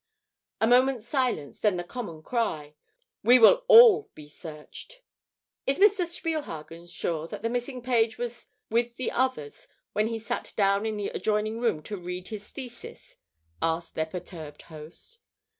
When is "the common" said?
1.77-2.23